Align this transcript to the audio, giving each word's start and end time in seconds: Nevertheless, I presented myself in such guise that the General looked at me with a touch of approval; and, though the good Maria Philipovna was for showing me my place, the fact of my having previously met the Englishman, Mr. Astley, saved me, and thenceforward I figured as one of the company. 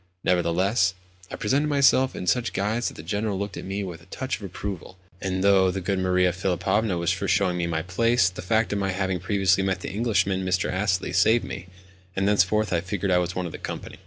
Nevertheless, 0.23 0.95
I 1.29 1.35
presented 1.35 1.67
myself 1.69 2.15
in 2.15 2.25
such 2.25 2.53
guise 2.53 2.87
that 2.87 2.95
the 2.95 3.03
General 3.03 3.37
looked 3.37 3.55
at 3.55 3.65
me 3.65 3.83
with 3.83 4.01
a 4.01 4.07
touch 4.07 4.37
of 4.37 4.41
approval; 4.41 4.97
and, 5.21 5.43
though 5.43 5.69
the 5.69 5.79
good 5.79 5.99
Maria 5.99 6.33
Philipovna 6.33 6.97
was 6.97 7.11
for 7.11 7.27
showing 7.27 7.55
me 7.55 7.67
my 7.67 7.83
place, 7.83 8.27
the 8.27 8.41
fact 8.41 8.73
of 8.73 8.79
my 8.79 8.89
having 8.89 9.19
previously 9.19 9.61
met 9.61 9.81
the 9.81 9.91
Englishman, 9.91 10.43
Mr. 10.43 10.71
Astley, 10.73 11.13
saved 11.13 11.43
me, 11.45 11.67
and 12.15 12.27
thenceforward 12.27 12.73
I 12.73 12.81
figured 12.81 13.11
as 13.11 13.35
one 13.35 13.45
of 13.45 13.51
the 13.51 13.59
company. 13.59 13.99